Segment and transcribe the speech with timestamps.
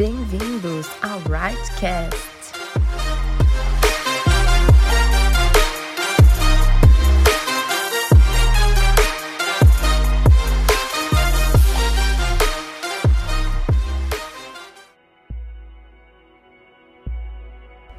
[0.00, 2.16] Bem-vindos ao Rightcast.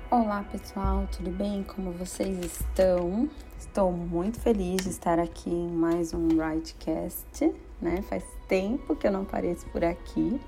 [0.09, 1.61] Olá pessoal, tudo bem?
[1.61, 3.29] Como vocês estão?
[3.59, 8.01] Estou muito feliz de estar aqui em mais um Rightcast, né?
[8.09, 10.41] Faz tempo que eu não apareço por aqui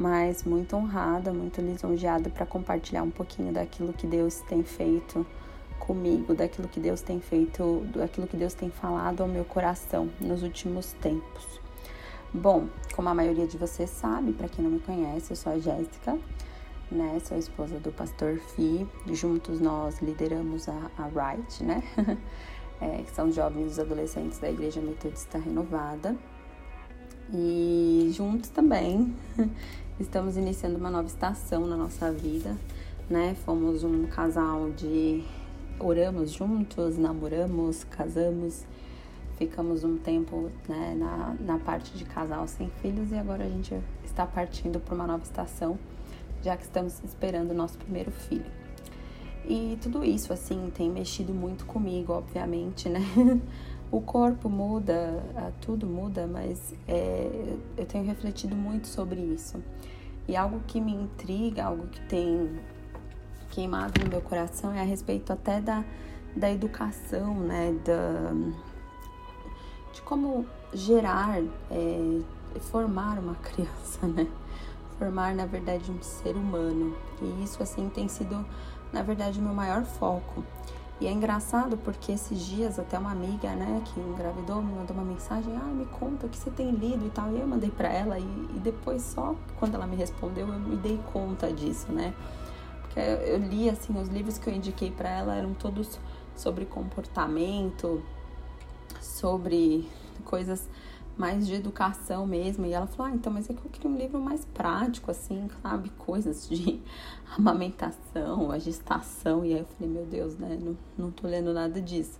[0.00, 5.26] mas muito honrada, muito lisonjeada para compartilhar um pouquinho daquilo que Deus tem feito
[5.78, 10.42] comigo, daquilo que Deus tem feito, daquilo que Deus tem falado ao meu coração nos
[10.42, 11.60] últimos tempos.
[12.32, 15.58] Bom, como a maioria de vocês sabe, para quem não me conhece, eu sou a
[15.58, 16.16] Jéssica,
[16.90, 17.20] né?
[17.22, 18.86] Sou a esposa do pastor Fi.
[19.12, 21.82] Juntos nós lideramos a, a Right, né?
[22.80, 26.16] é, que são jovens e adolescentes da Igreja Metodista Renovada.
[27.32, 29.14] E juntos também
[30.00, 32.56] Estamos iniciando uma nova estação na nossa vida,
[33.08, 33.36] né?
[33.44, 35.22] Fomos um casal de
[35.78, 38.64] oramos juntos, namoramos, casamos,
[39.36, 43.78] ficamos um tempo né, na, na parte de casal sem filhos e agora a gente
[44.02, 45.78] está partindo para uma nova estação,
[46.42, 48.50] já que estamos esperando o nosso primeiro filho.
[49.46, 53.00] E tudo isso, assim, tem mexido muito comigo, obviamente, né?
[53.90, 55.22] o corpo muda,
[55.60, 59.62] tudo muda, mas é, eu tenho refletido muito sobre isso.
[60.28, 62.60] E algo que me intriga, algo que tem
[63.50, 65.84] queimado no meu coração é a respeito até da,
[66.36, 67.74] da educação, né?
[67.84, 68.32] Da,
[69.92, 72.20] de como gerar, é,
[72.60, 74.28] formar uma criança, né?
[74.98, 76.96] Formar, na verdade, um ser humano.
[77.20, 78.46] E isso, assim, tem sido,
[78.92, 80.44] na verdade, o meu maior foco.
[81.00, 85.04] E é engraçado porque esses dias até uma amiga, né, que engravidou, me mandou uma
[85.04, 87.34] mensagem, ah, me conta o que você tem lido e tal.
[87.34, 90.76] E eu mandei para ela e, e, depois só quando ela me respondeu eu me
[90.76, 92.12] dei conta disso, né?
[92.82, 95.98] Porque eu li assim, os livros que eu indiquei para ela eram todos
[96.36, 98.02] sobre comportamento,
[99.00, 99.88] sobre
[100.24, 100.68] coisas
[101.16, 102.66] mais de educação mesmo.
[102.66, 105.48] E ela falou: Ah, então, mas é que eu queria um livro mais prático, assim,
[105.62, 105.90] sabe?
[105.98, 106.80] Coisas de
[107.36, 109.44] amamentação, a gestação.
[109.44, 110.58] E aí eu falei: Meu Deus, né?
[110.60, 112.18] Não, não tô lendo nada disso.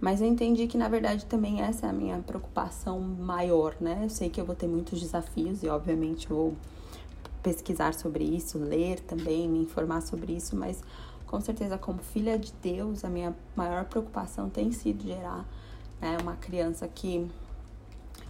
[0.00, 4.00] Mas eu entendi que, na verdade, também essa é a minha preocupação maior, né?
[4.02, 6.54] Eu sei que eu vou ter muitos desafios e, obviamente, vou
[7.42, 10.82] pesquisar sobre isso, ler também, me informar sobre isso, mas
[11.26, 15.44] com certeza, como filha de Deus, a minha maior preocupação tem sido gerar
[16.00, 17.26] né, uma criança que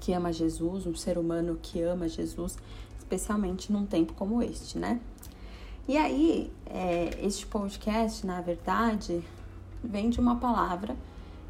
[0.00, 2.56] que ama Jesus, um ser humano que ama Jesus,
[2.98, 5.00] especialmente num tempo como este, né?
[5.88, 9.22] E aí, é, este podcast, na verdade,
[9.82, 10.96] vem de uma palavra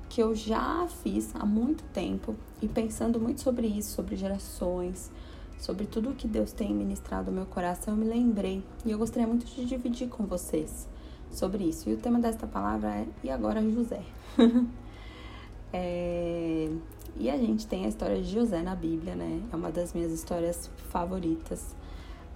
[0.09, 5.11] que eu já fiz há muito tempo e pensando muito sobre isso, sobre gerações,
[5.59, 9.27] sobre tudo que Deus tem ministrado no meu coração, eu me lembrei e eu gostaria
[9.27, 10.87] muito de dividir com vocês
[11.31, 11.89] sobre isso.
[11.89, 14.03] E o tema desta palavra é E agora José?
[15.73, 16.71] é,
[17.19, 19.41] e a gente tem a história de José na Bíblia, né?
[19.53, 21.75] É uma das minhas histórias favoritas.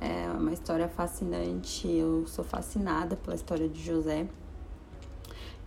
[0.00, 1.86] É uma história fascinante.
[1.88, 4.26] Eu sou fascinada pela história de José.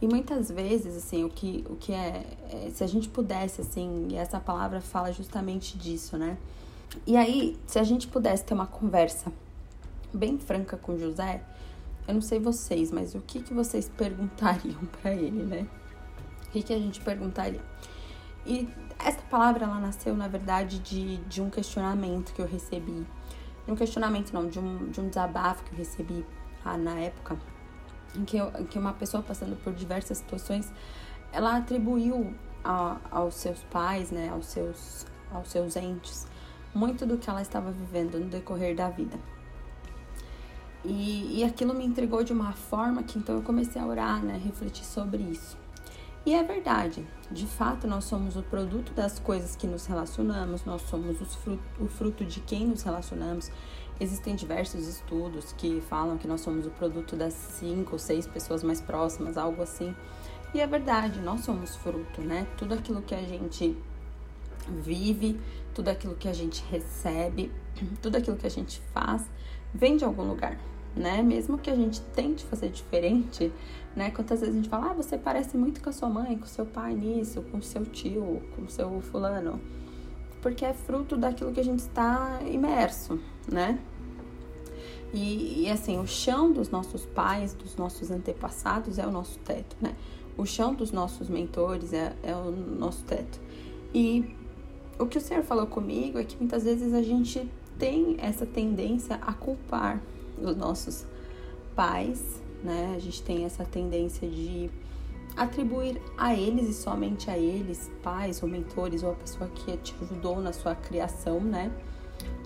[0.02, 4.08] E muitas vezes, assim, o que, o que é, é, Se a gente pudesse, assim,
[4.10, 6.38] e essa palavra fala justamente disso, né?
[7.06, 9.32] E aí, se a gente pudesse ter uma conversa
[10.14, 11.44] bem franca com José,
[12.08, 15.68] eu não sei vocês, mas o que, que vocês perguntariam para ele, né?
[16.48, 17.73] O que, que a gente perguntaria?
[18.46, 18.68] E
[19.00, 23.06] essa palavra ela nasceu, na verdade, de, de um questionamento que eu recebi.
[23.68, 26.26] Um questionamento não, de um, de um desabafo que eu recebi
[26.64, 27.38] ah, na época,
[28.16, 30.72] em que, eu, em que uma pessoa passando por diversas situações,
[31.32, 32.34] ela atribuiu
[32.64, 36.28] a, aos seus pais, né, aos seus, aos seus entes,
[36.74, 39.18] muito do que ela estava vivendo no decorrer da vida.
[40.84, 44.40] E, e aquilo me intrigou de uma forma que então eu comecei a orar, né,
[44.44, 45.63] refletir sobre isso.
[46.26, 50.82] E é verdade, de fato nós somos o produto das coisas que nos relacionamos, nós
[50.84, 53.52] somos fruto, o fruto de quem nos relacionamos.
[54.00, 58.64] Existem diversos estudos que falam que nós somos o produto das cinco ou seis pessoas
[58.64, 59.94] mais próximas, algo assim.
[60.54, 62.48] E é verdade, nós somos fruto, né?
[62.58, 63.78] Tudo aquilo que a gente
[64.82, 65.38] vive,
[65.74, 67.52] tudo aquilo que a gente recebe,
[68.02, 69.30] tudo aquilo que a gente faz,
[69.74, 70.58] vem de algum lugar
[70.96, 71.22] né?
[71.22, 73.52] Mesmo que a gente tente fazer diferente,
[73.96, 74.12] né?
[74.12, 76.66] Quantas vezes a gente fala, ah, você parece muito com a sua mãe, com seu
[76.66, 79.60] pai nisso, com seu tio, com seu fulano.
[80.42, 83.20] Porque é fruto daquilo que a gente está imerso,
[83.52, 83.80] né?
[85.14, 89.76] E, e, assim, o chão dos nossos pais, dos nossos antepassados é o nosso teto,
[89.80, 89.96] né?
[90.36, 93.40] O chão dos nossos mentores é, é o nosso teto.
[93.94, 94.36] E
[94.98, 97.48] o que o Senhor falou comigo é que muitas vezes a gente
[97.78, 100.02] tem essa tendência a culpar
[100.38, 101.06] os nossos
[101.76, 102.94] pais, né?
[102.96, 104.70] A gente tem essa tendência de
[105.36, 109.96] atribuir a eles e somente a eles, pais ou mentores ou a pessoa que te
[110.02, 111.72] ajudou na sua criação, né?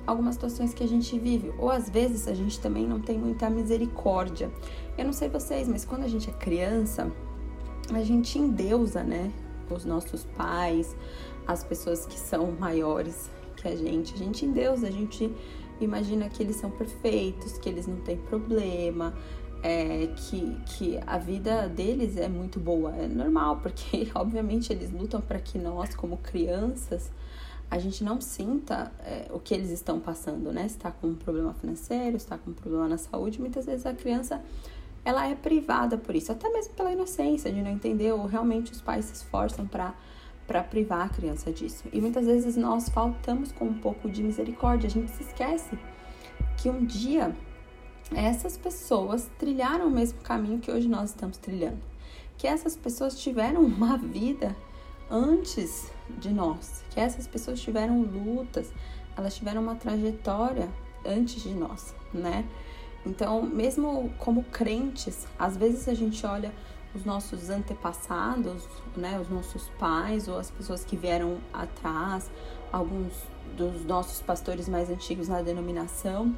[0.06, 3.50] Algumas situações que a gente vive, ou às vezes a gente também não tem muita
[3.50, 4.50] misericórdia.
[4.98, 7.12] Eu não sei vocês, mas quando a gente é criança,
[7.94, 9.32] a gente endeusa, né?
[9.70, 10.96] Os nossos pais,
[11.46, 14.14] as pessoas que são maiores que a gente.
[14.14, 15.30] A gente endeusa, a gente
[15.80, 19.14] imagina que eles são perfeitos, que eles não têm problema,
[19.64, 22.96] é, que, que a vida deles é muito boa.
[22.96, 27.12] É normal, porque obviamente eles lutam para que nós, como crianças,
[27.70, 30.66] a gente não sinta é, o que eles estão passando, né?
[30.66, 34.42] Está com um problema financeiro, está com um problema na saúde, muitas vezes a criança
[35.04, 38.82] ela é privada por isso, até mesmo pela inocência de não entender ou realmente os
[38.82, 39.94] pais se esforçam para
[40.48, 41.84] para privar a criança disso.
[41.92, 45.78] E muitas vezes nós faltamos com um pouco de misericórdia, a gente se esquece
[46.58, 47.36] que um dia
[48.16, 51.80] essas pessoas trilharam o mesmo caminho que hoje nós estamos trilhando.
[52.38, 54.56] Que essas pessoas tiveram uma vida
[55.10, 58.72] antes de nós, que essas pessoas tiveram lutas,
[59.18, 60.70] elas tiveram uma trajetória
[61.06, 62.46] antes de nós, né?
[63.06, 66.54] Então, mesmo como crentes, às vezes a gente olha
[66.96, 72.30] os nossos antepassados, né, os nossos pais ou as pessoas que vieram atrás,
[72.72, 73.14] alguns
[73.56, 76.36] dos nossos pastores mais antigos na denominação,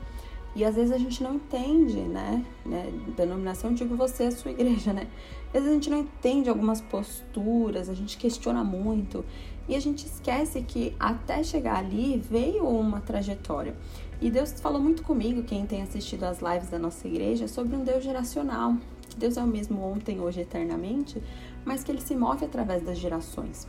[0.56, 2.44] e às vezes a gente não entende, né?
[2.66, 2.92] né?
[3.16, 5.08] Denominação, digo você, a sua igreja, né?
[5.48, 9.24] Às vezes a gente não entende algumas posturas, a gente questiona muito
[9.68, 13.76] e a gente esquece que até chegar ali veio uma trajetória.
[14.20, 17.84] E Deus falou muito comigo, quem tem assistido as lives da nossa igreja, sobre um
[17.84, 18.76] Deus geracional.
[19.20, 21.22] Deus é o mesmo ontem, hoje, eternamente,
[21.66, 23.68] mas que ele se move através das gerações.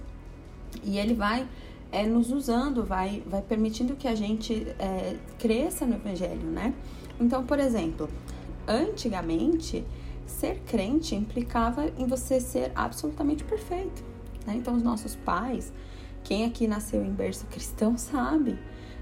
[0.83, 1.47] E ele vai
[1.93, 6.73] é, nos usando, vai, vai permitindo que a gente é, cresça no Evangelho, né?
[7.21, 8.09] Então, por exemplo,
[8.67, 9.85] antigamente,
[10.25, 14.03] ser crente implicava em você ser absolutamente perfeito.
[14.47, 14.55] Né?
[14.57, 15.73] Então, os nossos pais,
[16.23, 18.57] quem aqui nasceu em berço cristão sabe,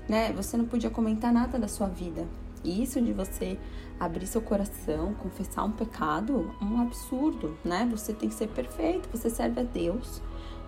[0.08, 0.32] né?
[0.32, 2.26] Você não podia comentar nada da sua vida.
[2.64, 3.58] E isso de você
[3.98, 7.88] abrir seu coração, confessar um pecado, um absurdo, né?
[7.90, 10.20] Você tem que ser perfeito, você serve a Deus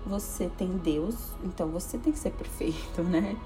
[0.05, 3.37] você tem Deus, então você tem que ser perfeito, né?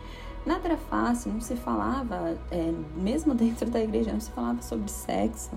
[0.46, 4.90] Nada era fácil, não se falava, é, mesmo dentro da igreja, não se falava sobre
[4.90, 5.50] sexo.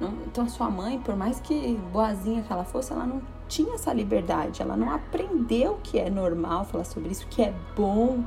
[0.00, 3.74] Não, então, a sua mãe, por mais que boazinha que ela fosse, ela não tinha
[3.74, 8.24] essa liberdade, ela não aprendeu que é normal falar sobre isso, que é bom,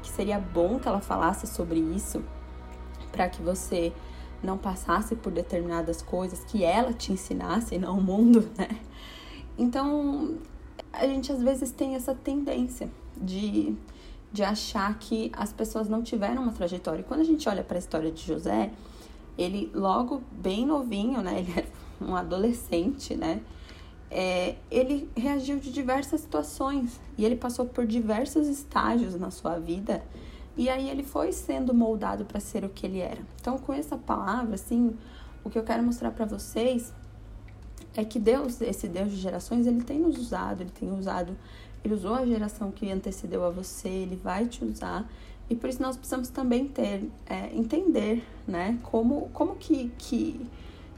[0.00, 2.22] que seria bom que ela falasse sobre isso,
[3.10, 3.92] para que você
[4.42, 8.68] não passasse por determinadas coisas, que ela te ensinasse, não o mundo, né?
[9.56, 10.36] Então,
[10.92, 13.74] a gente às vezes tem essa tendência de,
[14.32, 17.00] de achar que as pessoas não tiveram uma trajetória.
[17.00, 18.70] E quando a gente olha para a história de José,
[19.36, 21.40] ele logo bem novinho, né?
[21.40, 21.66] Ele era
[22.00, 23.40] um adolescente, né?
[24.10, 30.02] É, ele reagiu de diversas situações e ele passou por diversos estágios na sua vida
[30.58, 33.20] e aí ele foi sendo moldado para ser o que ele era.
[33.40, 34.92] Então, com essa palavra, assim,
[35.44, 36.92] o que eu quero mostrar para vocês
[37.94, 41.36] é que Deus, esse Deus de gerações, ele tem nos usado, ele tem usado,
[41.84, 45.08] ele usou a geração que antecedeu a você, ele vai te usar.
[45.48, 50.44] E por isso nós precisamos também ter, é, entender, né, como, como que, que,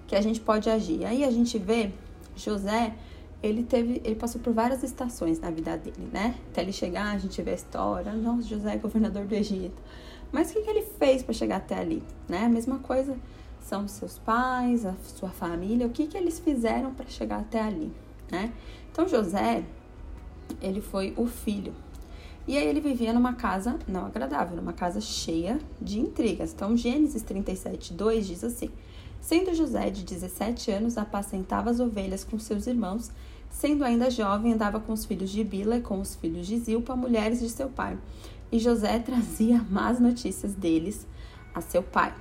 [0.07, 1.05] que a gente pode agir.
[1.05, 1.93] Aí a gente vê
[2.35, 2.95] José,
[3.43, 6.37] ele teve, ele passou por várias estações na vida dele, né?
[6.51, 9.81] Até ele chegar, a gente vê a história, nossa, José é governador do Egito.
[10.31, 12.45] Mas o que, que ele fez para chegar até ali, né?
[12.45, 13.17] A mesma coisa
[13.61, 17.93] são seus pais, a sua família, o que, que eles fizeram para chegar até ali,
[18.31, 18.53] né?
[18.93, 19.65] Então José,
[20.61, 21.73] ele foi o filho.
[22.47, 26.53] E aí ele vivia numa casa não agradável, numa casa cheia de intrigas.
[26.53, 28.71] Então Gênesis 37, 2 diz assim:
[29.21, 33.11] Sendo José de 17 anos, apacentava as ovelhas com seus irmãos,
[33.51, 36.97] sendo ainda jovem, andava com os filhos de Bila e com os filhos de Zilpa,
[36.97, 37.99] mulheres de seu pai.
[38.51, 41.07] E José trazia más notícias deles
[41.55, 42.15] a seu pai.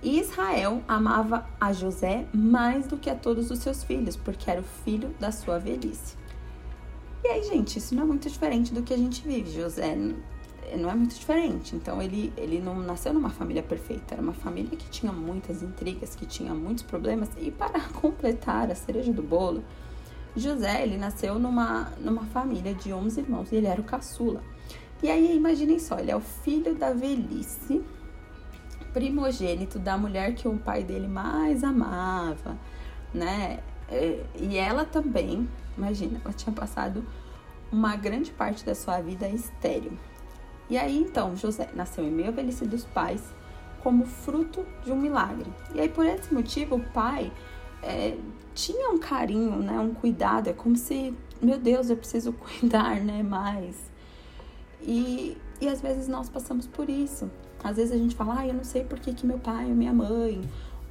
[0.00, 4.60] E Israel amava a José mais do que a todos os seus filhos, porque era
[4.60, 6.16] o filho da sua velhice.
[7.24, 9.50] E aí, gente, isso não é muito diferente do que a gente vive.
[9.50, 9.96] José
[10.76, 11.74] não é muito diferente.
[11.74, 14.14] Então, ele, ele não nasceu numa família perfeita.
[14.14, 17.28] Era uma família que tinha muitas intrigas, que tinha muitos problemas.
[17.38, 19.64] E para completar a cereja do bolo,
[20.36, 23.52] José, ele nasceu numa, numa família de 11 irmãos.
[23.52, 24.42] E ele era o caçula.
[25.02, 27.84] E aí, imaginem só, ele é o filho da velhice
[28.92, 32.58] primogênito da mulher que o pai dele mais amava,
[33.12, 33.60] né?
[34.34, 37.04] E ela também, imagina, ela tinha passado
[37.70, 39.96] uma grande parte da sua vida estéreo.
[40.68, 43.22] E aí então José nasceu em meio à velhice dos pais,
[43.82, 45.50] como fruto de um milagre.
[45.74, 47.32] E aí, por esse motivo, o pai
[47.82, 48.16] é,
[48.58, 53.22] tinha um carinho, né, um cuidado, é como se, meu Deus, eu preciso cuidar né,
[53.22, 53.76] mais.
[54.82, 57.30] E, e às vezes nós passamos por isso.
[57.62, 59.76] Às vezes a gente fala, ah, eu não sei por que, que meu pai ou
[59.76, 60.40] minha mãe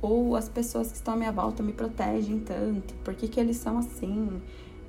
[0.02, 3.58] ou as pessoas que estão à minha volta me protegem tanto, por que, que eles
[3.58, 4.42] são assim.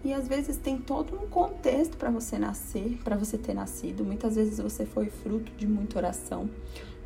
[0.05, 4.05] E às vezes tem todo um contexto para você nascer, para você ter nascido.
[4.05, 6.49] Muitas vezes você foi fruto de muita oração,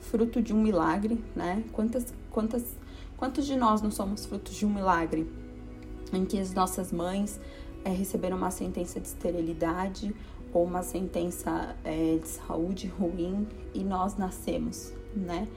[0.01, 1.65] fruto de um milagre, né?
[1.73, 2.77] Quantas, quantas,
[3.17, 5.27] quantos de nós não somos frutos de um milagre
[6.13, 7.41] em que as nossas mães
[7.85, 10.15] é, receberam uma sentença de esterilidade
[10.53, 15.49] ou uma sentença é, de saúde ruim e nós nascemos, né?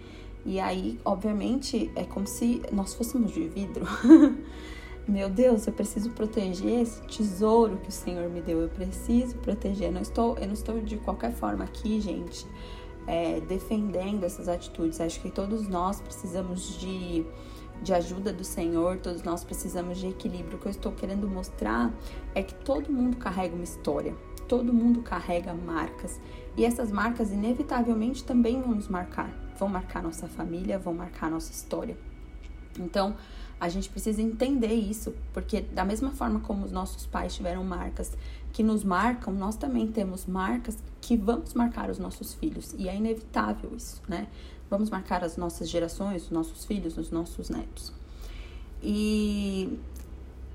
[0.46, 3.86] E aí, obviamente, é como se nós fôssemos de vidro.
[5.08, 8.62] Meu Deus, eu preciso proteger esse tesouro que o Senhor me deu.
[8.62, 9.88] Eu preciso proteger.
[9.88, 12.46] Eu não estou, eu não estou de qualquer forma aqui, gente,
[13.08, 15.02] é, defendendo essas atitudes.
[15.02, 17.26] Acho que todos nós precisamos de,
[17.82, 20.58] de ajuda do Senhor, todos nós precisamos de equilíbrio.
[20.58, 21.94] O que eu estou querendo mostrar
[22.34, 24.16] é que todo mundo carrega uma história,
[24.48, 26.20] todo mundo carrega marcas.
[26.58, 31.52] E essas marcas, inevitavelmente, também vão nos marcar vão marcar nossa família, vão marcar nossa
[31.52, 31.98] história.
[32.78, 33.16] Então,
[33.60, 38.18] a gente precisa entender isso, porque da mesma forma como os nossos pais tiveram marcas
[38.52, 42.96] que nos marcam, nós também temos marcas que vamos marcar os nossos filhos, e é
[42.96, 44.28] inevitável isso, né?
[44.70, 47.94] Vamos marcar as nossas gerações, os nossos filhos, os nossos netos.
[48.82, 49.80] E,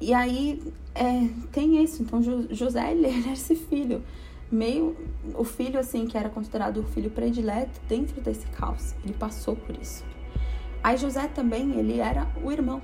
[0.00, 0.62] e aí
[0.94, 4.02] é, tem isso, então José, ele era esse filho
[4.50, 4.96] meio
[5.34, 8.94] o filho assim que era considerado o filho predileto dentro desse caos.
[9.04, 10.04] Ele passou por isso.
[10.82, 12.80] Aí José também, ele era o irmão.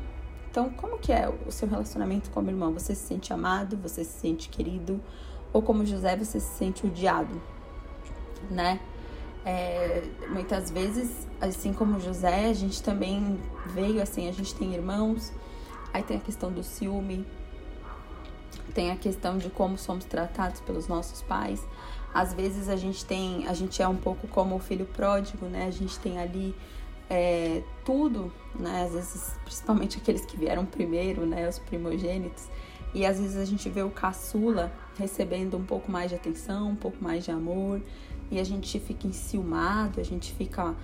[0.50, 2.72] Então, como que é o seu relacionamento com o irmão?
[2.72, 5.00] Você se sente amado, você se sente querido,
[5.52, 7.40] ou como José, você se sente odiado,
[8.50, 8.80] né?
[9.48, 15.32] É, muitas vezes, assim como José, a gente também veio assim, a gente tem irmãos,
[15.94, 17.24] aí tem a questão do ciúme,
[18.74, 21.64] tem a questão de como somos tratados pelos nossos pais.
[22.12, 25.66] Às vezes a gente tem, a gente é um pouco como o filho pródigo, né?
[25.66, 26.52] A gente tem ali
[27.08, 28.82] é, tudo, né?
[28.82, 31.48] Às vezes, principalmente aqueles que vieram primeiro, né?
[31.48, 32.48] Os primogênitos.
[32.92, 36.76] E às vezes a gente vê o caçula recebendo um pouco mais de atenção, um
[36.76, 37.80] pouco mais de amor,
[38.30, 40.74] e a gente fica enciumado, a gente fica.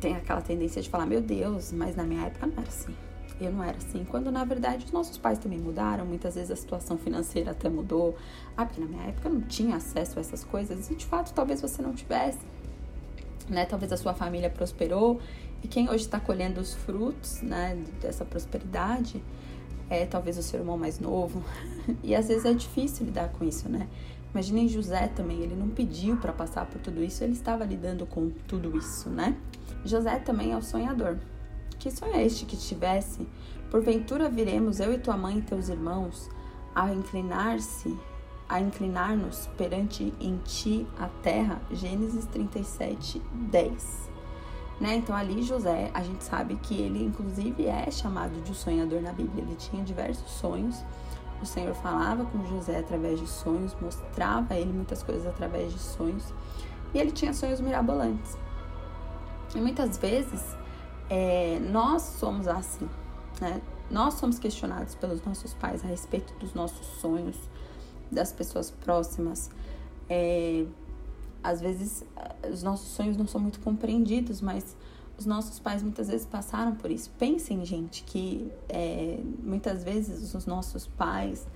[0.00, 2.94] tem aquela tendência de falar: Meu Deus, mas na minha época não era assim
[3.44, 4.04] eu não era assim.
[4.04, 8.16] Quando na verdade os nossos pais também mudaram, muitas vezes a situação financeira até mudou.
[8.56, 11.32] Ah, porque na minha época eu não tinha acesso a essas coisas e de fato
[11.32, 12.40] talvez você não tivesse.
[13.48, 13.64] Né?
[13.66, 15.20] Talvez a sua família prosperou
[15.62, 19.22] e quem hoje está colhendo os frutos né, dessa prosperidade
[19.90, 21.42] é talvez o seu irmão mais novo.
[22.02, 23.88] e às vezes é difícil lidar com isso, né?
[24.32, 28.30] Imaginem José também, ele não pediu para passar por tudo isso, ele estava lidando com
[28.48, 29.36] tudo isso, né?
[29.84, 31.18] José também é o sonhador.
[31.78, 33.26] Que sonho é este que tivesse?
[33.70, 36.30] Porventura viremos eu e tua mãe e teus irmãos
[36.74, 37.98] a inclinar-se,
[38.48, 41.60] a inclinar-nos perante em ti a terra.
[41.70, 43.20] Gênesis 37,
[43.50, 44.10] 10.
[44.80, 44.96] Né?
[44.96, 49.44] Então ali José, a gente sabe que ele inclusive é chamado de sonhador na Bíblia.
[49.44, 50.82] Ele tinha diversos sonhos.
[51.42, 55.78] O Senhor falava com José através de sonhos, mostrava a ele muitas coisas através de
[55.78, 56.32] sonhos.
[56.94, 58.36] E ele tinha sonhos mirabolantes.
[59.54, 60.56] E muitas vezes
[61.10, 62.88] é, nós somos assim,
[63.40, 63.60] né?
[63.90, 67.36] Nós somos questionados pelos nossos pais a respeito dos nossos sonhos,
[68.10, 69.50] das pessoas próximas.
[70.08, 70.64] É,
[71.42, 72.04] às vezes,
[72.50, 74.76] os nossos sonhos não são muito compreendidos, mas
[75.18, 77.10] os nossos pais muitas vezes passaram por isso.
[77.18, 81.46] Pensem, gente, que é, muitas vezes os nossos pais,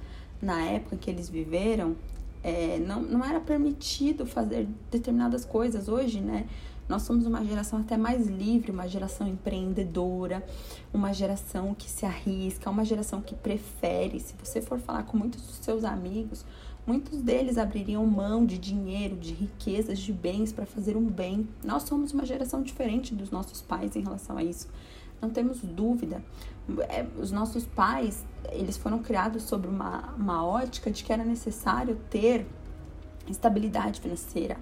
[0.41, 1.97] na época que eles viveram,
[2.43, 5.89] é, não, não era permitido fazer determinadas coisas.
[5.89, 6.47] Hoje, né?
[6.89, 10.47] Nós somos uma geração até mais livre, uma geração empreendedora,
[10.95, 14.21] uma geração que se arrisca, uma geração que prefere.
[14.21, 16.45] Se você for falar com muitos dos seus amigos,
[16.87, 21.49] muitos deles abririam mão de dinheiro, de riquezas, de bens para fazer um bem.
[21.65, 24.69] Nós somos uma geração diferente dos nossos pais em relação a isso.
[25.21, 26.23] Não temos dúvida.
[26.89, 31.97] É, os nossos pais, eles foram criados sobre uma, uma ótica de que era necessário
[32.11, 32.47] ter
[33.29, 34.57] estabilidade financeira,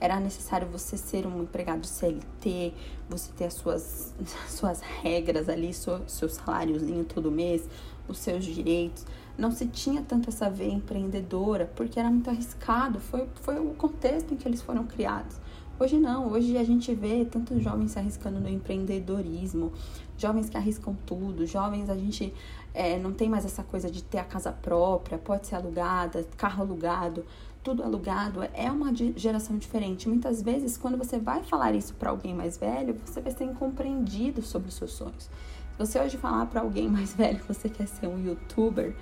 [0.00, 2.72] era necessário você ser um empregado CLT,
[3.08, 4.14] você ter as suas,
[4.48, 7.68] suas regras ali, seu, seu saláriozinho todo mês,
[8.08, 9.04] os seus direitos.
[9.40, 14.34] Não se tinha tanto essa veia empreendedora, porque era muito arriscado, foi, foi o contexto
[14.34, 15.40] em que eles foram criados.
[15.78, 19.72] Hoje não, hoje a gente vê tantos jovens se arriscando no empreendedorismo,
[20.18, 22.34] jovens que arriscam tudo, jovens a gente
[22.74, 26.62] é, não tem mais essa coisa de ter a casa própria, pode ser alugada, carro
[26.62, 27.24] alugado.
[27.62, 30.06] tudo alugado, é uma geração diferente.
[30.06, 34.42] Muitas vezes, quando você vai falar isso para alguém mais velho, você vai ser incompreendido
[34.42, 35.24] sobre os seus sonhos.
[35.24, 38.94] Se você hoje falar para alguém mais velho que você quer ser um youtuber,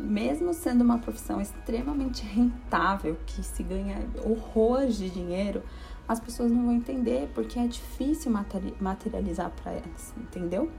[0.00, 5.62] mesmo sendo uma profissão extremamente rentável, que se ganha horrores de dinheiro,
[6.08, 8.32] as pessoas não vão entender porque é difícil
[8.80, 10.70] materializar para elas, entendeu?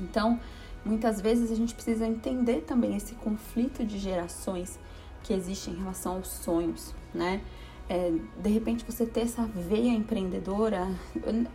[0.00, 0.40] Então,
[0.84, 4.78] muitas vezes a gente precisa entender também esse conflito de gerações
[5.22, 7.42] que existe em relação aos sonhos, né?
[7.88, 10.88] É, de repente você ter essa veia empreendedora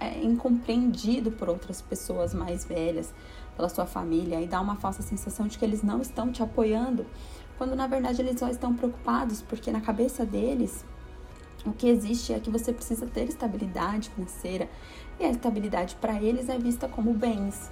[0.02, 3.14] é incompreendido por outras pessoas mais velhas,
[3.56, 7.06] pela sua família, e dá uma falsa sensação de que eles não estão te apoiando,
[7.58, 10.84] quando na verdade eles só estão preocupados porque na cabeça deles
[11.66, 14.70] o que existe é que você precisa ter estabilidade financeira
[15.20, 17.72] e a estabilidade para eles é vista como bens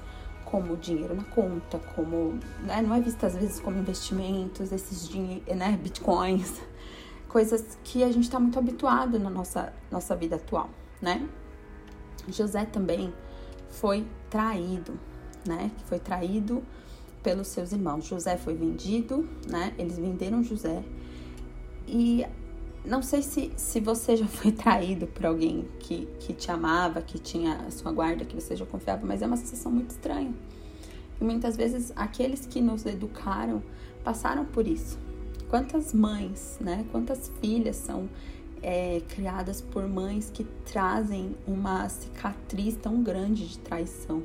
[0.54, 5.10] como dinheiro na conta, como né, não é vista às vezes como investimentos, esses
[5.48, 6.62] né, bitcoins,
[7.28, 10.70] coisas que a gente está muito habituado na nossa, nossa vida atual,
[11.02, 11.28] né?
[12.28, 13.12] José também
[13.68, 15.00] foi traído,
[15.46, 15.72] né?
[15.78, 16.64] Que foi traído
[17.22, 18.06] pelos seus irmãos.
[18.06, 19.74] José foi vendido, né?
[19.78, 20.84] Eles venderam José.
[21.88, 22.26] E
[22.86, 27.18] não sei se, se você já foi traído por alguém que, que te amava, que
[27.18, 30.34] tinha a sua guarda, que você já confiava, mas é uma sensação muito estranha.
[31.20, 33.64] E muitas vezes aqueles que nos educaram
[34.04, 34.98] passaram por isso.
[35.50, 36.86] Quantas mães, né?
[36.92, 38.10] Quantas filhas são
[38.62, 44.24] é, criadas por mães que trazem uma cicatriz tão grande de traição,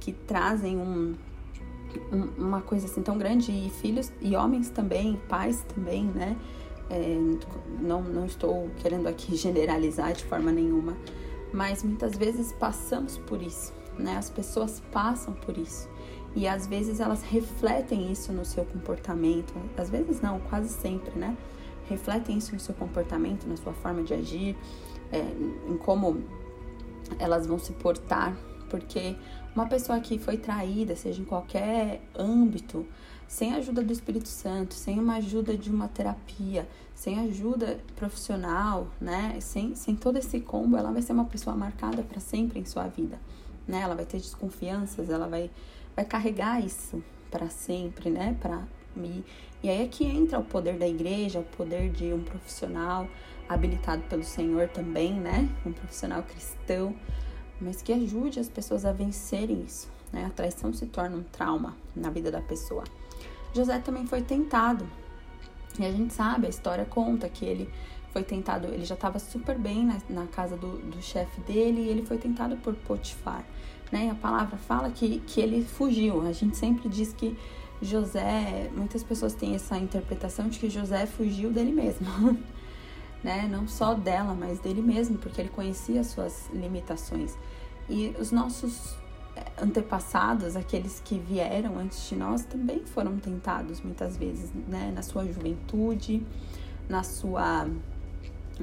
[0.00, 1.14] que trazem um,
[2.12, 6.36] um, uma coisa assim tão grande e filhos e homens também, pais também, né?
[6.88, 7.16] É,
[7.80, 10.96] não, não estou querendo aqui generalizar de forma nenhuma,
[11.52, 14.16] mas muitas vezes passamos por isso, né?
[14.16, 15.88] As pessoas passam por isso.
[16.34, 21.36] E às vezes elas refletem isso no seu comportamento, às vezes não, quase sempre, né?
[21.88, 24.56] Refletem isso no seu comportamento, na sua forma de agir,
[25.12, 25.18] é,
[25.68, 26.22] em como
[27.18, 28.36] elas vão se portar,
[28.70, 29.16] porque
[29.54, 32.86] uma pessoa que foi traída, seja em qualquer âmbito,
[33.26, 38.88] sem a ajuda do Espírito Santo, sem uma ajuda de uma terapia, sem ajuda profissional,
[39.00, 39.36] né?
[39.40, 42.86] Sem, sem todo esse combo, ela vai ser uma pessoa marcada para sempre em sua
[42.86, 43.20] vida,
[43.68, 43.80] né?
[43.82, 45.50] Ela vai ter desconfianças, ela vai
[45.94, 48.36] vai carregar isso para sempre, né?
[48.40, 48.62] Para
[48.96, 49.24] mim.
[49.62, 53.06] E aí é que entra o poder da igreja, o poder de um profissional
[53.48, 55.48] habilitado pelo Senhor também, né?
[55.66, 56.94] Um profissional cristão,
[57.60, 60.24] mas que ajude as pessoas a vencerem isso, né?
[60.26, 62.84] A traição se torna um trauma na vida da pessoa.
[63.54, 64.86] José também foi tentado.
[65.78, 67.68] E a gente sabe, a história conta que ele
[68.12, 71.88] foi tentado, ele já estava super bem na, na casa do, do chefe dele e
[71.88, 73.44] ele foi tentado por Potifar
[73.90, 74.10] né?
[74.10, 76.26] A palavra fala que, que ele fugiu.
[76.26, 77.36] A gente sempre diz que
[77.82, 82.06] José, muitas pessoas têm essa interpretação de que José fugiu dele mesmo,
[83.22, 83.48] né?
[83.50, 87.36] Não só dela, mas dele mesmo, porque ele conhecia as suas limitações.
[87.88, 88.94] E os nossos
[89.36, 94.92] eh, antepassados, aqueles que vieram antes de nós, também foram tentados muitas vezes, né?
[94.94, 96.24] Na sua juventude,
[96.88, 97.68] na sua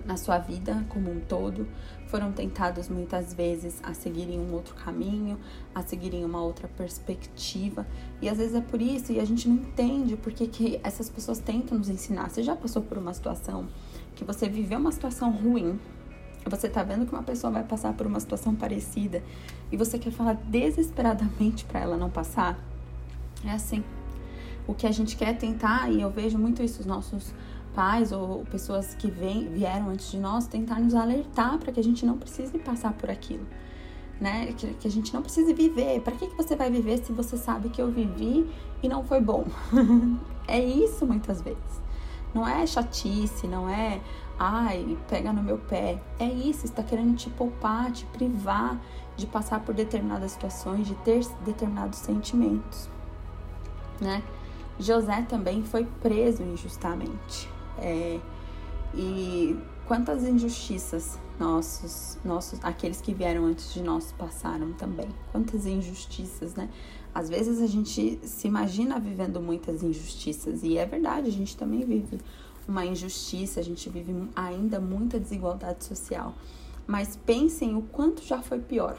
[0.05, 1.67] na sua vida como um todo,
[2.07, 5.39] foram tentados muitas vezes a seguirem um outro caminho,
[5.73, 7.85] a seguirem uma outra perspectiva.
[8.21, 11.39] E às vezes é por isso, e a gente não entende porque que essas pessoas
[11.39, 12.29] tentam nos ensinar.
[12.29, 13.67] Você já passou por uma situação
[14.17, 15.79] que você viveu uma situação ruim,
[16.49, 19.23] você tá vendo que uma pessoa vai passar por uma situação parecida
[19.71, 22.59] e você quer falar desesperadamente para ela não passar?
[23.45, 23.83] É assim.
[24.67, 27.31] O que a gente quer tentar, e eu vejo muito isso, os nossos
[27.75, 31.83] pais ou pessoas que vem, vieram antes de nós tentar nos alertar para que a
[31.83, 33.45] gente não precise passar por aquilo,
[34.19, 34.51] né?
[34.53, 36.01] Que, que a gente não precise viver.
[36.01, 38.49] Para que, que você vai viver se você sabe que eu vivi
[38.81, 39.45] e não foi bom?
[40.47, 41.86] é isso muitas vezes.
[42.33, 44.01] Não é chatice, não é
[44.39, 45.99] ai, pega no meu pé.
[46.19, 48.79] É isso, está querendo te poupar, te privar
[49.15, 52.87] de passar por determinadas situações, de ter determinados sentimentos,
[53.99, 54.21] né?
[54.79, 57.49] José também foi preso injustamente.
[57.79, 58.19] É,
[58.93, 65.07] e quantas injustiças nossos, nossos, aqueles que vieram antes de nós passaram também.
[65.31, 66.69] Quantas injustiças, né?
[67.13, 71.83] Às vezes a gente se imagina vivendo muitas injustiças e é verdade, a gente também
[71.83, 72.19] vive
[72.67, 76.35] uma injustiça, a gente vive ainda muita desigualdade social.
[76.85, 78.97] Mas pensem o quanto já foi pior.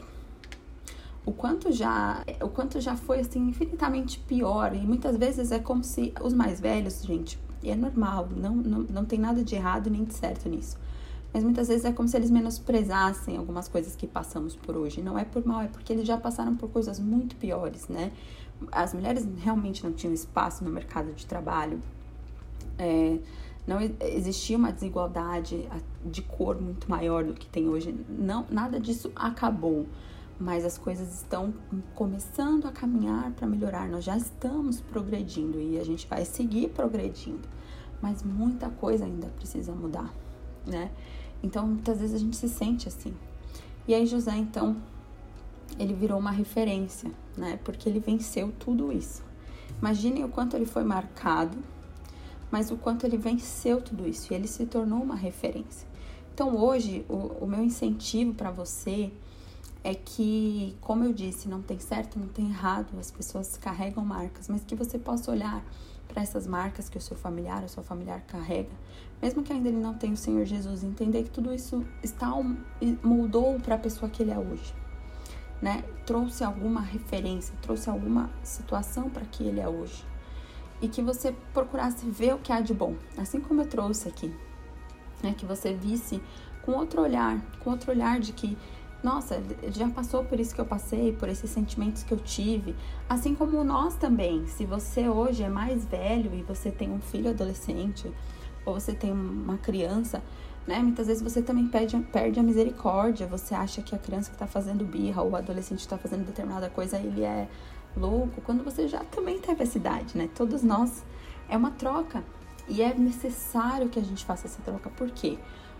[1.25, 5.83] O quanto já, o quanto já foi assim infinitamente pior e muitas vezes é como
[5.83, 9.89] se os mais velhos, gente, e é normal, não, não, não tem nada de errado
[9.89, 10.77] nem de certo nisso.
[11.33, 15.01] Mas muitas vezes é como se eles menosprezassem algumas coisas que passamos por hoje.
[15.01, 18.11] Não é por mal, é porque eles já passaram por coisas muito piores, né?
[18.71, 21.79] As mulheres realmente não tinham espaço no mercado de trabalho.
[22.77, 23.19] É,
[23.69, 25.69] não existia uma desigualdade
[26.03, 27.95] de cor muito maior do que tem hoje.
[28.09, 29.85] Não, nada disso acabou,
[30.39, 31.53] mas as coisas estão
[31.93, 33.87] começando a caminhar para melhorar.
[33.87, 37.47] Nós já estamos progredindo e a gente vai seguir progredindo,
[38.01, 40.11] mas muita coisa ainda precisa mudar,
[40.69, 40.91] né?
[41.41, 43.13] Então, muitas vezes a gente se sente assim.
[43.87, 44.75] E aí José, então,
[45.77, 47.59] ele virou uma referência, né?
[47.63, 49.23] Porque ele venceu tudo isso.
[49.79, 51.57] Imaginem o quanto ele foi marcado
[52.51, 55.87] mas o quanto ele venceu tudo isso e ele se tornou uma referência.
[56.33, 59.11] Então hoje o, o meu incentivo para você
[59.83, 64.47] é que, como eu disse, não tem certo, não tem errado, as pessoas carregam marcas,
[64.49, 65.63] mas que você possa olhar
[66.09, 68.71] para essas marcas que o seu familiar, o seu familiar carrega,
[69.21, 72.29] mesmo que ainda ele não tenha o Senhor Jesus, entender que tudo isso está
[73.01, 74.73] moldou para a pessoa que ele é hoje,
[75.61, 75.83] né?
[76.05, 80.03] Trouxe alguma referência, trouxe alguma situação para que ele é hoje
[80.81, 84.33] e que você procurasse ver o que há de bom, assim como eu trouxe aqui,
[85.21, 85.33] né?
[85.37, 86.21] Que você visse
[86.63, 88.57] com outro olhar, com outro olhar de que,
[89.01, 92.75] nossa, já passou por isso que eu passei, por esses sentimentos que eu tive,
[93.07, 94.45] assim como nós também.
[94.47, 98.11] Se você hoje é mais velho e você tem um filho adolescente
[98.65, 100.21] ou você tem uma criança,
[100.67, 100.79] né?
[100.79, 104.45] Muitas vezes você também perde, perde a misericórdia, você acha que a criança que está
[104.47, 107.47] fazendo birra ou o adolescente está fazendo determinada coisa, ele é
[107.95, 110.29] louco, quando você já também teve essa idade, né?
[110.35, 111.03] Todos nós
[111.47, 112.23] é uma troca
[112.67, 115.39] e é necessário que a gente faça essa troca, por quê?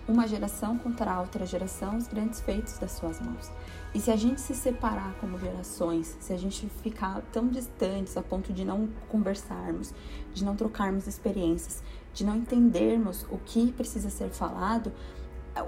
[0.10, 3.52] Uma geração contará a outra geração os grandes feitos das suas mãos.
[3.94, 8.24] E se a gente se separar como gerações, se a gente ficar tão distantes a
[8.24, 9.94] ponto de não conversarmos,
[10.34, 14.92] de não trocarmos experiências, de não entendermos o que precisa ser falado,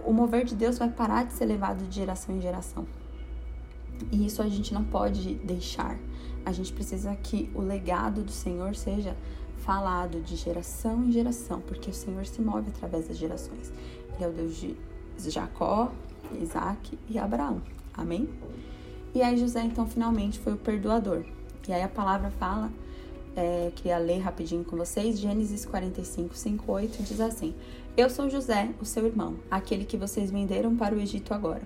[0.04, 2.88] o mover de Deus vai parar de ser levado de geração em geração.
[4.12, 5.99] E isso a gente não pode deixar.
[6.43, 9.15] A gente precisa que o legado do Senhor seja
[9.62, 13.71] falado de geração em geração, porque o Senhor se move através das gerações.
[14.19, 14.76] É o Deus de
[15.17, 15.91] Jacó,
[16.39, 17.62] Isaac e Abraão.
[17.93, 18.30] Amém?
[19.13, 21.24] E aí José, então, finalmente foi o perdoador.
[21.67, 22.71] E aí a palavra fala,
[23.36, 27.54] é, queria ler rapidinho com vocês, Gênesis 45, 5, 8, diz assim:
[27.95, 31.62] Eu sou José, o seu irmão, aquele que vocês venderam para o Egito agora.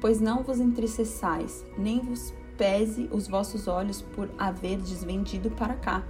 [0.00, 6.04] Pois não vos entristeçais, nem vos pese os vossos olhos por haver desvendido para cá,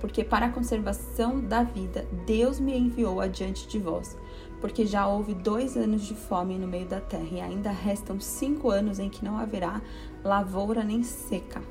[0.00, 4.16] porque para a conservação da vida Deus me enviou adiante de vós.
[4.60, 8.70] Porque já houve dois anos de fome no meio da terra, e ainda restam cinco
[8.70, 9.82] anos em que não haverá
[10.24, 11.62] lavoura nem seca.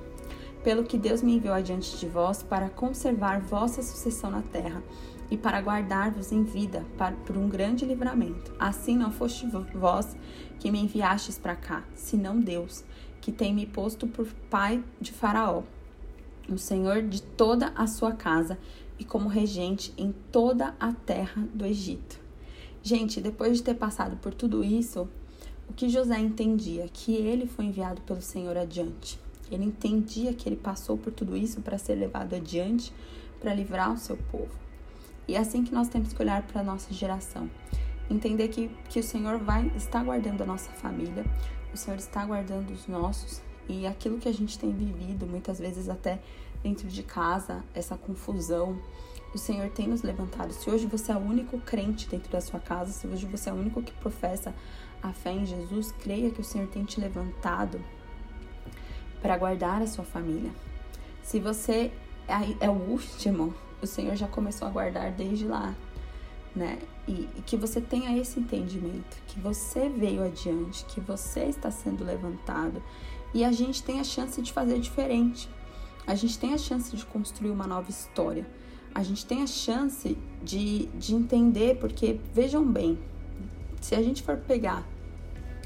[0.63, 4.83] Pelo que Deus me enviou adiante de vós para conservar vossa sucessão na terra
[5.29, 8.53] e para guardar-vos em vida para, por um grande livramento.
[8.59, 10.15] Assim não foste vós
[10.59, 12.83] que me enviastes para cá, senão Deus,
[13.21, 15.63] que tem me posto por pai de Faraó,
[16.49, 18.57] o Senhor de toda a sua casa
[18.99, 22.24] e como regente em toda a terra do Egito.
[22.87, 25.09] Gente, depois de ter passado por tudo isso,
[25.67, 26.87] o que José entendia?
[26.93, 29.19] Que ele foi enviado pelo Senhor adiante.
[29.49, 32.93] Ele entendia que ele passou por tudo isso para ser levado adiante,
[33.39, 34.51] para livrar o seu povo.
[35.27, 37.49] E é assim que nós temos que olhar para a nossa geração.
[38.07, 41.25] Entender que, que o Senhor vai estar guardando a nossa família,
[41.73, 45.89] o Senhor está guardando os nossos e aquilo que a gente tem vivido, muitas vezes
[45.89, 46.21] até
[46.61, 48.79] dentro de casa, essa confusão,
[49.35, 50.53] o Senhor tem nos levantado.
[50.53, 53.53] Se hoje você é o único crente dentro da sua casa, se hoje você é
[53.53, 54.53] o único que professa
[55.03, 57.79] a fé em Jesus, creia que o Senhor tem te levantado
[59.21, 60.51] para guardar a sua família.
[61.21, 61.91] Se você
[62.27, 65.75] é, é o último, o Senhor já começou a guardar desde lá
[66.55, 66.79] né?
[67.07, 72.03] E, e, que você tenha esse entendimento, que você veio adiante, que você está sendo
[72.03, 72.81] levantado
[73.33, 75.49] e a gente tem a chance de fazer diferente.
[76.07, 78.47] A gente tem a chance de construir uma nova história.
[78.95, 82.97] A gente tem a chance de, de entender, porque vejam bem,
[83.81, 84.88] se a gente for pegar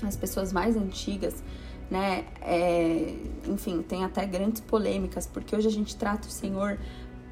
[0.02, 1.44] as pessoas mais antigas,
[1.92, 3.16] né, é,
[3.48, 6.80] enfim, tem até grandes polêmicas, porque hoje a gente trata o Senhor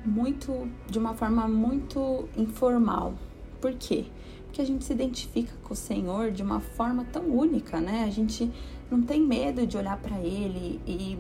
[0.06, 3.16] muito de uma forma muito informal,
[3.60, 4.06] por quê?
[4.46, 8.04] Porque a gente se identifica com o Senhor de uma forma tão única, né?
[8.04, 8.52] A gente
[8.90, 11.18] não tem medo de olhar para Ele e,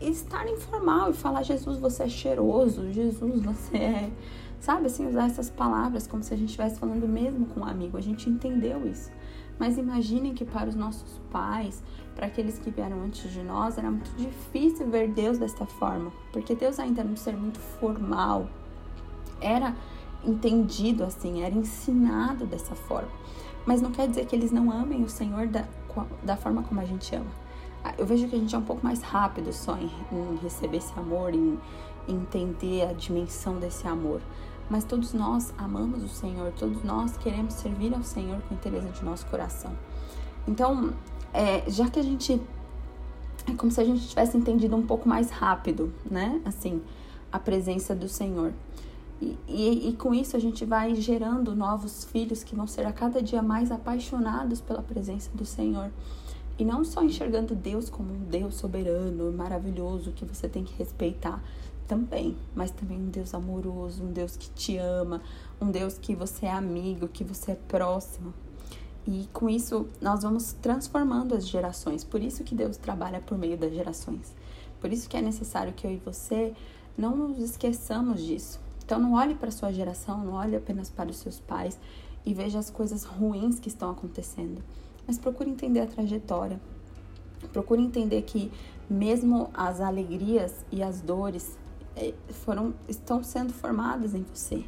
[0.00, 4.10] estar informal e falar: Jesus, você é cheiroso, Jesus, você é.
[4.58, 7.96] Sabe assim, usar essas palavras como se a gente estivesse falando mesmo com um amigo.
[7.96, 9.10] A gente entendeu isso.
[9.58, 11.82] Mas imaginem que para os nossos pais,
[12.14, 16.54] para aqueles que vieram antes de nós, era muito difícil ver Deus desta forma, porque
[16.54, 18.48] Deus ainda não ser muito formal.
[19.40, 19.74] Era
[20.24, 23.10] entendido assim, era ensinado dessa forma.
[23.64, 25.64] Mas não quer dizer que eles não amem o Senhor da,
[26.22, 27.45] da forma como a gente ama.
[27.98, 30.92] Eu vejo que a gente é um pouco mais rápido só em, em receber esse
[30.98, 31.58] amor, em,
[32.08, 34.20] em entender a dimensão desse amor.
[34.68, 39.04] mas todos nós amamos o Senhor, todos nós queremos servir ao Senhor com interesse de
[39.04, 39.72] nosso coração.
[40.46, 40.92] Então,
[41.32, 42.40] é, já que a gente.
[43.46, 46.40] É como se a gente tivesse entendido um pouco mais rápido, né?
[46.44, 46.82] Assim,
[47.30, 48.52] a presença do Senhor.
[49.20, 52.92] E, e, e, com isso a gente vai gerando novos filhos que vão ser a
[52.92, 55.90] cada dia mais apaixonados pela presença do Senhor.
[56.58, 61.42] E não só enxergando Deus como um Deus soberano, maravilhoso, que você tem que respeitar
[61.86, 65.22] também, mas também um Deus amoroso, um Deus que te ama,
[65.60, 68.32] um Deus que você é amigo, que você é próximo.
[69.06, 72.02] E com isso nós vamos transformando as gerações.
[72.02, 74.34] Por isso que Deus trabalha por meio das gerações.
[74.80, 76.54] Por isso que é necessário que eu e você
[76.98, 78.58] não nos esqueçamos disso.
[78.84, 81.78] Então não olhe para sua geração, não olhe apenas para os seus pais
[82.24, 84.62] e veja as coisas ruins que estão acontecendo,
[85.06, 86.60] mas procure entender a trajetória.
[87.52, 88.50] Procure entender que
[88.88, 91.58] mesmo as alegrias e as dores
[91.96, 92.14] eh,
[92.44, 94.64] foram estão sendo formadas em você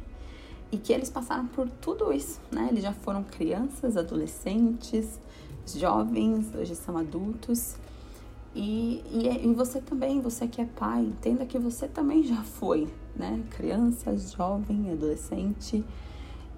[0.71, 2.67] e que eles passaram por tudo isso, né?
[2.69, 5.19] Eles já foram crianças, adolescentes,
[5.65, 7.75] jovens, hoje são adultos
[8.55, 12.87] e, e, e, você também, você que é pai, entenda que você também já foi,
[13.15, 13.43] né?
[13.51, 15.83] Criança, jovem, adolescente.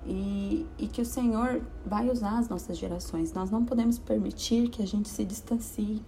[0.06, 3.34] E, e que o Senhor vai usar as nossas gerações.
[3.34, 6.02] Nós não podemos permitir que a gente se distancie,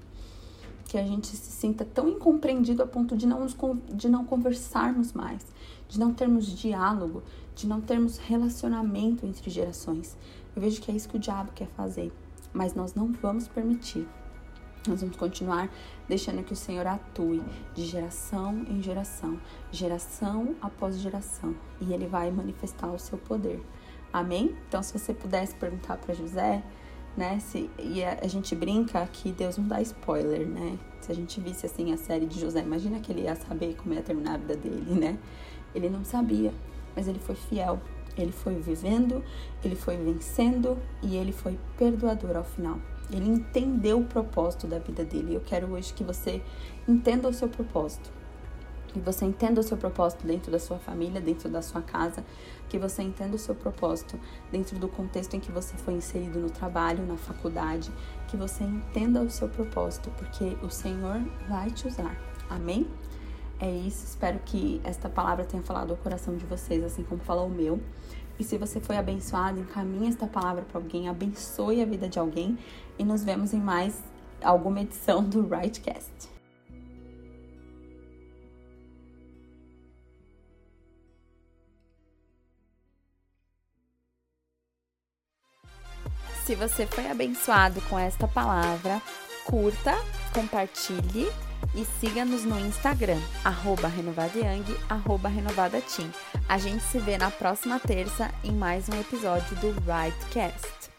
[0.85, 3.55] que a gente se sinta tão incompreendido a ponto de não, nos,
[3.93, 5.45] de não conversarmos mais,
[5.87, 7.23] de não termos diálogo,
[7.55, 10.17] de não termos relacionamento entre gerações.
[10.55, 12.11] Eu vejo que é isso que o diabo quer fazer,
[12.51, 14.07] mas nós não vamos permitir.
[14.87, 15.71] Nós vamos continuar
[16.09, 17.41] deixando que o Senhor atue
[17.73, 19.39] de geração em geração,
[19.71, 23.63] geração após geração, e ele vai manifestar o seu poder.
[24.13, 24.55] Amém?
[24.67, 26.63] Então, se você pudesse perguntar para José,
[27.17, 30.77] né, se e a, a, gente brinca que Deus não dá spoiler, né?
[31.01, 33.95] Se a gente visse assim a série de José, imagina que ele ia saber como
[33.95, 35.17] ia terminar a vida dele, né?
[35.73, 36.53] Ele não sabia,
[36.95, 37.81] mas ele foi fiel.
[38.15, 39.23] Ele foi vivendo,
[39.63, 42.79] ele foi vencendo e ele foi perdoador ao final.
[43.11, 45.33] Ele entendeu o propósito da vida dele.
[45.33, 46.39] Eu quero hoje que você
[46.87, 48.11] entenda o seu propósito.
[48.93, 52.23] Que você entenda o seu propósito dentro da sua família, dentro da sua casa,
[52.69, 54.19] que você entenda o seu propósito
[54.51, 57.91] dentro do contexto em que você foi inserido no trabalho, na faculdade,
[58.27, 62.15] que você entenda o seu propósito, porque o Senhor vai te usar.
[62.49, 62.87] Amém?
[63.59, 67.47] É isso, espero que esta palavra tenha falado ao coração de vocês, assim como falou
[67.47, 67.79] o meu.
[68.39, 72.57] E se você foi abençoado, encaminhe esta palavra para alguém, abençoe a vida de alguém
[72.97, 74.03] e nos vemos em mais
[74.41, 76.32] alguma edição do Rightcast.
[86.45, 89.01] Se você foi abençoado com esta palavra,
[89.45, 89.95] curta,
[90.33, 91.31] compartilhe
[91.73, 96.11] e siga-nos no Instagram, arroba renovadayang, arroba renovadateam.
[96.49, 100.92] A gente se vê na próxima terça em mais um episódio do Rightcast.